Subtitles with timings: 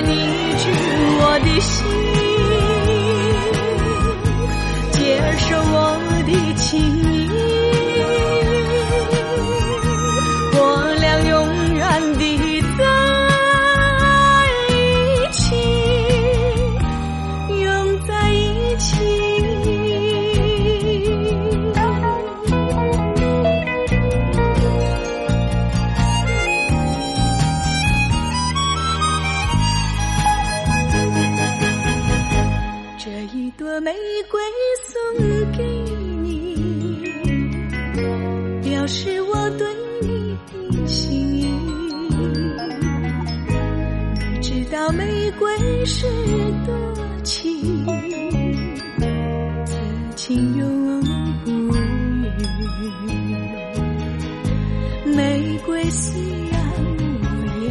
[0.00, 0.70] 你知
[1.20, 1.97] 我的心，
[55.58, 56.20] 玫瑰虽
[56.52, 57.26] 然无
[57.64, 57.66] 言。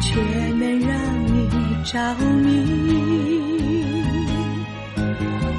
[0.00, 0.20] 却
[0.56, 0.90] 能让
[1.26, 1.48] 你
[1.84, 2.48] 着迷。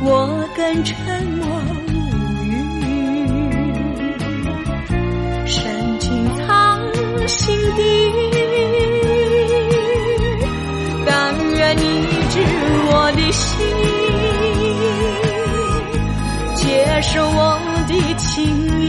[0.01, 1.47] 我更沉默
[1.87, 1.91] 无
[2.43, 2.47] 语，
[5.45, 6.79] 深情藏
[7.27, 7.81] 心底。
[11.05, 11.81] 但愿你
[12.29, 12.35] 知
[12.91, 13.65] 我的心，
[16.55, 17.57] 接受我
[17.87, 18.43] 的情
[18.81, 18.88] 意。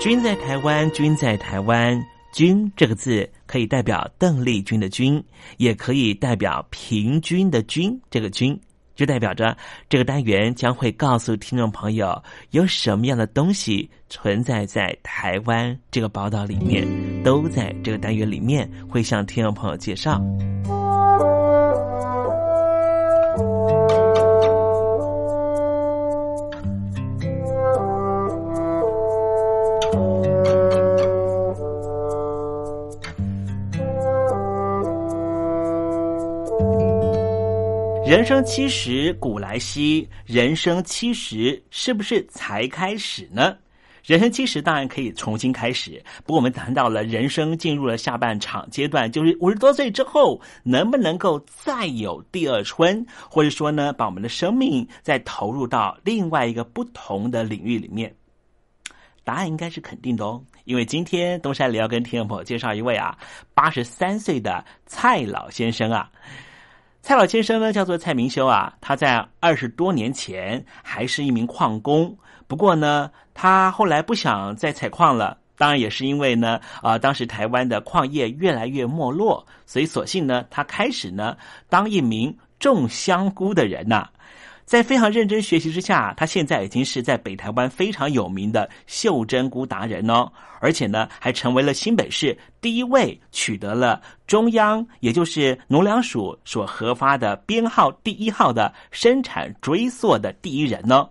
[0.00, 2.02] 君在台湾，君在台湾，
[2.32, 5.22] 君这个字可以代表邓丽君的君，
[5.58, 8.00] 也可以代表平均的均。
[8.10, 8.58] 这个均
[8.96, 9.54] 就代表着
[9.90, 12.20] 这个单元将会告诉听众朋友
[12.52, 16.88] 有什么样的东西存在在台湾这个宝岛里面，
[17.22, 20.18] 都在这个单元里面会向听众朋友介绍。
[38.10, 43.56] 人生七十古来稀，人生七十是不是才开始呢？
[44.02, 58.12] 人生七十当然可以重新开始，不过我们谈到了人生进入了下半场阶段，就是五十多岁之后，能不能够再有第二春，或者说呢，把我们的生命再投入到另外一个不同的领域里面？
[59.22, 63.16] 答案应该是肯定的哦，因为今天东山里要跟听众朋友介绍一位啊，
[63.54, 66.10] 八十三岁的蔡老先生啊。
[67.02, 68.72] 蔡老先生呢，叫做蔡明修啊。
[68.80, 72.16] 他在二十多年前还是一名矿工，
[72.46, 75.38] 不过呢，他后来不想再采矿了。
[75.56, 81.36] 当然也是因为呢，啊，当时台湾的矿业越来越没落，所以索性呢，他开始呢
[81.68, 84.08] 当一名种香菇的人呐。
[84.64, 101.08] 在非常认真学习之下，他现在已经是在北台湾非常有名的袖珍菇达人哦，而且呢，还成为了新北市第一位取得了中央，也就是农粮署所核发的编号第一号的生产追溯的第一人呢。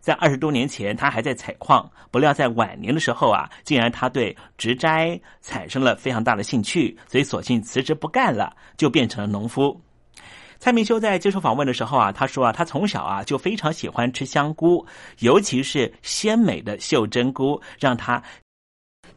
[0.00, 9.80] 在二十多年前，他还在采矿，不料在晚年的时候啊，竟然他对植栽产生了非常大的兴趣，所以索性辞职不干了，就变成了农夫。
[10.62, 14.86] 蔡明修在接受访问的时候啊，他说啊，他从小啊就非常喜欢吃香菇，
[15.18, 18.22] 尤其是鲜美的袖珍菇，让他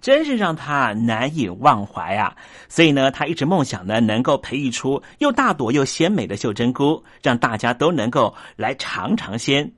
[0.02, 2.36] 真是让他难以忘怀啊。
[2.68, 9.72] 所以呢，他一直梦想呢，能够培育出又大朵又鲜美的袖珍菇，让大家都能够来尝尝鲜。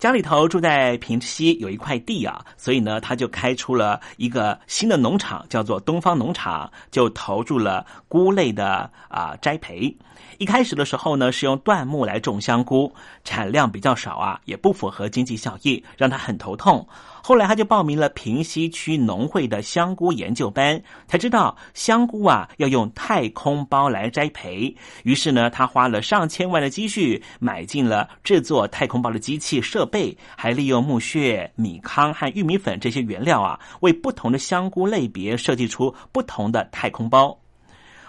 [0.00, 9.94] 家里头住在平西有一块地啊，所以呢，他就开出了一个新的农场，叫做东方农场，就投入了菇类的啊栽培。
[10.38, 12.90] 一开始的时候呢，是用椴木来种香菇，
[13.24, 16.86] 产量比较少啊，也不符合经济效益，让他很头痛。
[17.22, 24.74] 后来他就报名了平西区农会的香菇研究班，才知道香菇啊要用太空包来栽培。
[25.02, 37.38] 于是呢，他花了上千万的积蓄，买进了制作太空包的机器设备，贝还利用木屑、米糠和玉米粉这些原料啊，为不同的香菇类别设计出不同的太空包。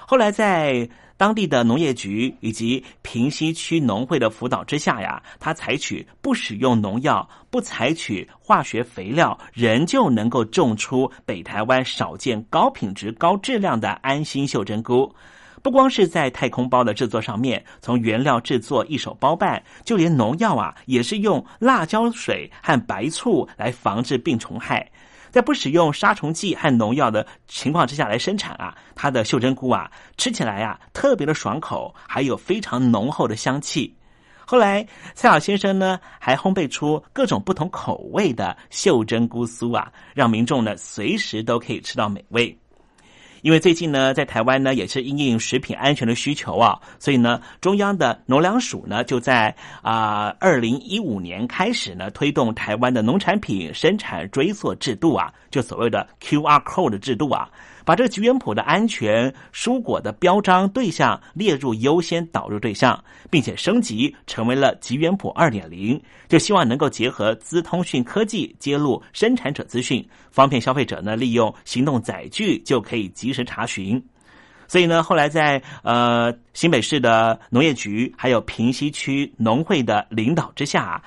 [0.05, 15.13] 后来在当地的农业局以及平西区农会的辅导之下呀，他采取不使用农药、不采取化学肥料，仍旧能够种出北台湾少见高品质、高质量的安心袖珍菇。
[15.61, 24.89] 不光是在太空包的制作上面，从原料制作一手包办，就连农药啊，也是用辣椒水和白醋来防治病虫害。
[25.29, 33.95] 在不使用杀虫剂和农药的情况之下来生产啊，它的袖珍菇啊，吃起来啊特别的爽口，还有非常浓厚的香气。
[34.45, 42.60] 后来蔡老先生呢，还烘焙出各种不同口味的袖珍菇酥啊，让民众呢随时都可以吃到美味。
[43.41, 57.49] 因为最近呢，在台湾呢也是因应食品安全的需求啊，所以呢，中央的农粮署呢就在啊二零一五年开始呢推动台湾的农产品生产追溯制度啊，就所谓的 QR code 制度啊。
[57.85, 74.03] 把这个菊园谱的安全蔬果的标章对象列入优先导入对象，并且升级成为了菊园谱二点零，就希望能够结合资通讯科技揭露生产者资讯，方便消费者呢利用行动载具就可以及时查询。
[74.67, 81.01] 所以呢，后来在呃新北市的农业局还有平西区农会的领导之下。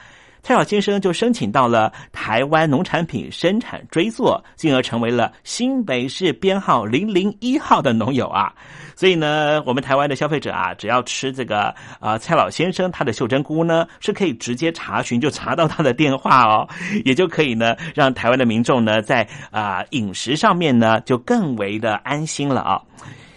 [0.44, 8.52] 蔡老先生就申请到了台湾农产品生产追溯，进而成为了新北市编号零零一号的农友啊。
[8.94, 16.68] 所以呢，我们台湾的消费者啊，只要吃这个啊蔡老先生他的袖珍菇呢，是可以直接查询就查到他的电话哦，
[17.06, 22.82] 也就可以呢让台湾的民众呢在啊饮食上面呢就更为的安心了啊。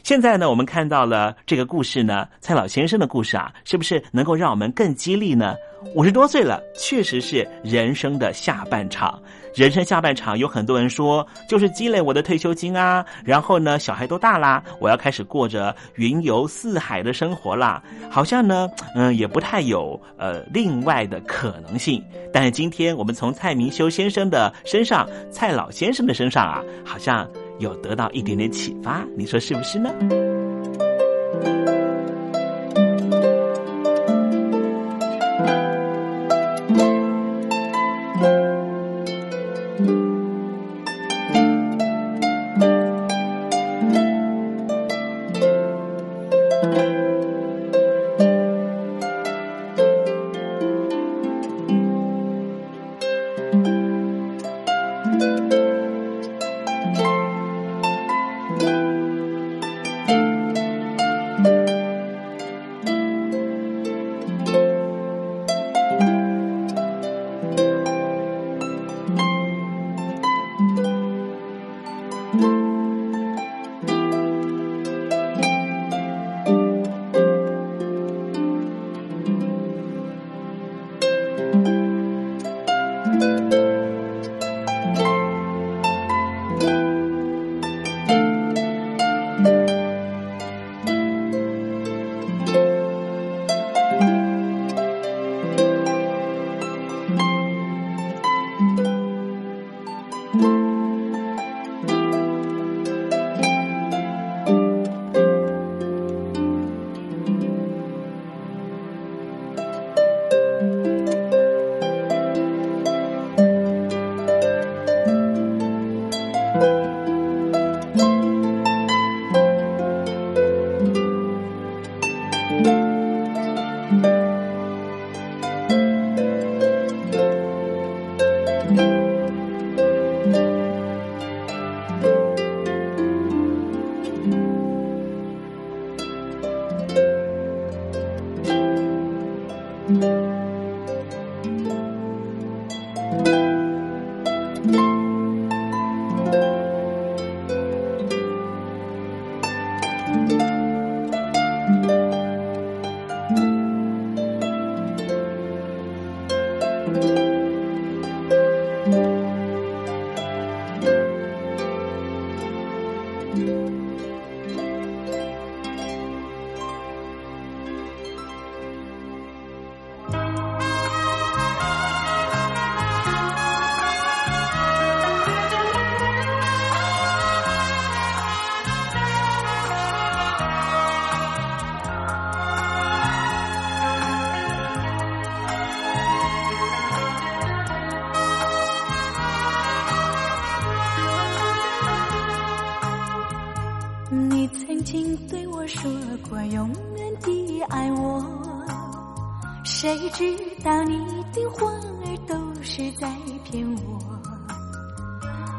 [0.07, 5.53] 现在呢，我们看到了这个故事呢，蔡老先生的故事啊，是不是能够让我们更激励呢？
[5.95, 9.21] 五十多岁了，确实是人生的下半场。
[9.53, 17.83] 人生下半场，有很多人说，就是积累我的退休金啊，然后呢，小孩都大啦，我要开始过着云游四海的生活啦。
[18.09, 22.01] 好像呢，嗯，也不太有呃另外的可能性。
[22.31, 27.29] 但是今天我们从蔡明修先生的身上，蔡老先生的身上啊，好像。
[27.59, 29.93] 有得到一点点启发，你说是不是呢？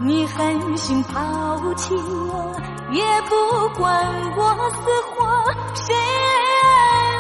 [0.01, 2.55] 你狠心抛弃我
[2.93, 3.35] 也不
[3.77, 3.87] 管
[4.37, 4.79] 我死
[5.11, 5.27] 活
[5.75, 5.93] 谁
[6.63, 6.67] 爱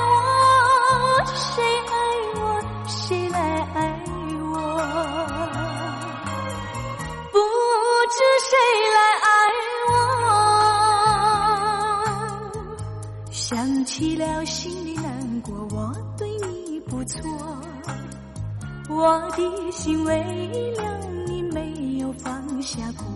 [0.07, 1.93] 我谁爱
[2.41, 2.41] 我
[2.87, 3.39] 谁来
[3.75, 3.79] 爱
[4.53, 4.57] 我。
[7.33, 7.39] 不
[8.11, 8.57] 知谁
[8.95, 9.29] 来爱
[9.89, 9.91] 我
[13.33, 17.29] 想起了心里难过我对你不错。
[18.89, 20.15] 我的心为
[20.77, 21.18] 了
[22.69, 23.07] 下过，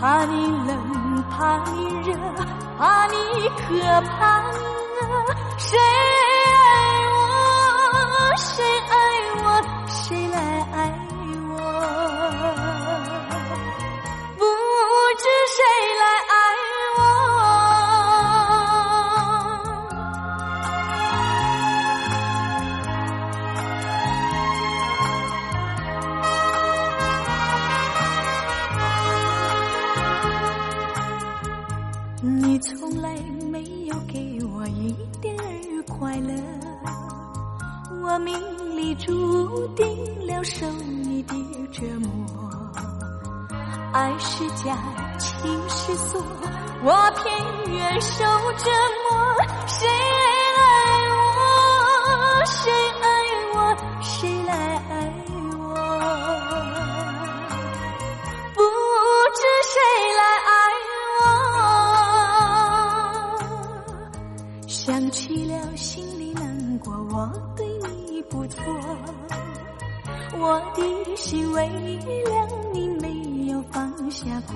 [0.00, 2.14] 怕你冷，怕你热，
[2.78, 4.56] 怕你渴，怕你
[5.00, 5.02] 饿，
[5.58, 5.76] 谁？
[44.64, 44.78] 是假，
[45.18, 46.22] 情是锁，
[46.82, 47.36] 我偏
[47.70, 48.70] 愿受折
[49.04, 49.12] 磨。
[49.66, 49.86] 谁
[50.56, 50.58] 爱
[51.12, 52.42] 我？
[52.46, 52.72] 谁
[53.02, 53.06] 爱
[53.52, 53.76] 我？
[54.00, 54.52] 谁来
[54.88, 54.92] 爱
[55.58, 55.62] 我？
[58.54, 58.62] 不
[59.34, 59.76] 知谁
[60.16, 60.50] 来爱
[61.20, 61.22] 我。
[64.66, 66.90] 想起了，心里难过。
[67.12, 67.66] 我对
[68.08, 68.62] 你不错，
[70.38, 70.82] 我的
[71.16, 72.22] 心为你
[74.46, 74.54] 过。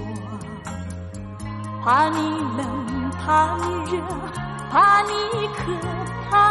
[1.85, 2.17] 怕你
[2.57, 4.03] 冷，怕你热，
[4.71, 5.13] 怕你
[5.57, 5.73] 渴，
[6.31, 6.48] 怕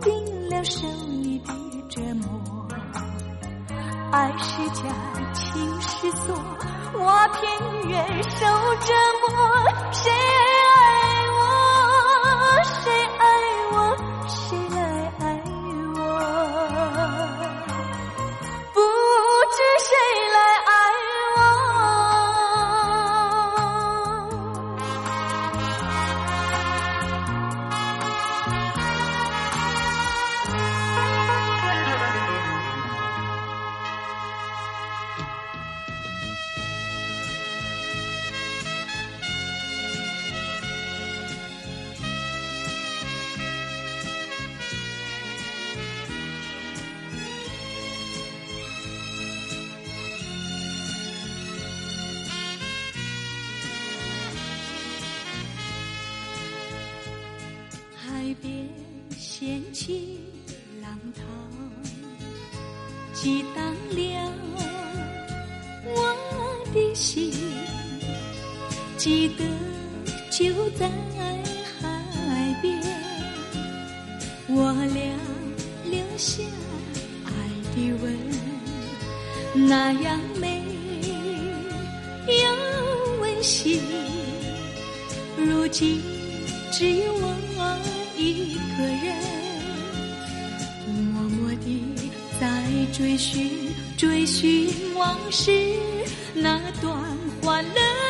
[0.00, 1.52] 定了受你的
[1.88, 2.68] 折磨。
[4.12, 4.82] 爱是假，
[5.32, 6.34] 情是锁，
[6.94, 8.38] 我偏愿受
[8.80, 8.92] 折
[9.28, 9.28] 磨。
[9.92, 10.10] 谁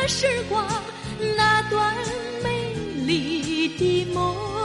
[0.07, 0.67] 时光，
[1.37, 1.95] 那段
[2.43, 2.73] 美
[3.05, 4.60] 丽的梦。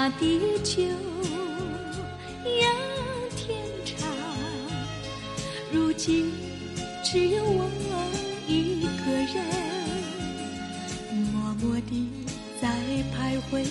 [0.00, 0.80] 那地久
[2.44, 2.70] 要
[3.34, 3.98] 天长。
[5.72, 6.32] 如今
[7.02, 7.68] 只有我
[8.46, 9.44] 一个人，
[11.32, 12.08] 默默地
[12.62, 12.68] 在
[13.12, 13.66] 徘徊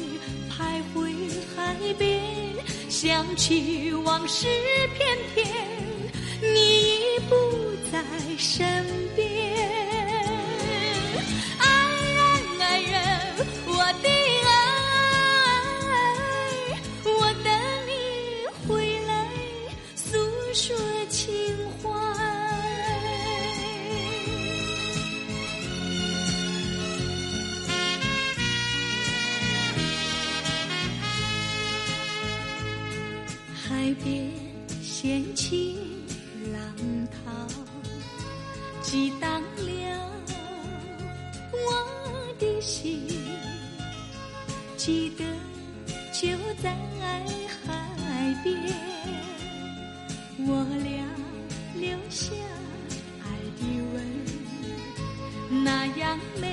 [0.52, 1.16] 徘徊
[1.56, 2.22] 海边，
[2.90, 4.48] 想起往事
[4.98, 5.48] 片片，
[6.42, 6.58] 你
[6.90, 7.36] 已不
[7.90, 8.04] 在
[8.38, 8.84] 身
[9.16, 9.37] 边。
[50.50, 51.06] 我俩
[51.76, 52.34] 留下
[53.22, 53.26] 爱
[53.60, 53.62] 的
[53.94, 53.96] 吻，
[55.64, 56.46] 那样美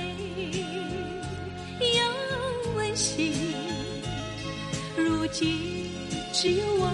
[1.81, 3.33] 又温馨。
[4.97, 5.85] 如今。
[6.37, 6.91] 只有我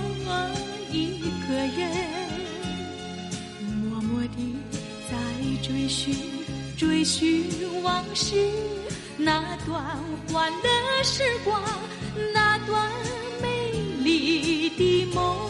[0.93, 1.81] 一个人，
[3.89, 4.55] 默默地
[5.11, 5.17] 在
[5.63, 6.15] 追寻，
[6.77, 7.43] 追寻
[7.83, 8.37] 往事
[9.17, 9.83] 那段
[10.29, 11.61] 欢乐时光，
[12.35, 12.93] 那段
[13.41, 13.73] 美
[14.05, 15.50] 丽的梦。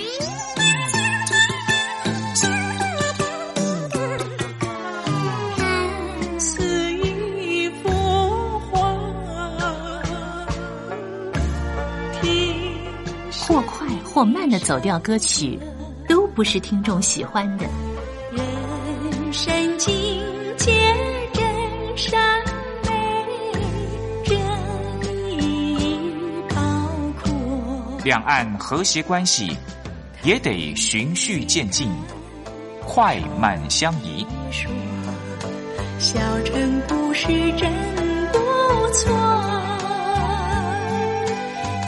[14.03, 15.59] 或慢的走调歌曲，
[16.07, 17.65] 都不是听众喜欢的。
[18.31, 19.93] 人生境
[20.57, 20.71] 界
[21.33, 21.43] 真
[21.97, 22.19] 善
[22.83, 22.89] 美，
[24.23, 24.37] 真
[25.41, 25.87] 意
[26.49, 26.55] 包
[27.21, 27.31] 括。
[28.03, 29.55] 两岸和谐关系
[30.23, 31.89] 也得循序渐进，
[32.85, 34.25] 快慢相宜。
[35.97, 37.71] 小城故事真
[38.31, 38.39] 不
[38.93, 39.13] 错，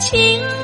[0.00, 0.63] 情。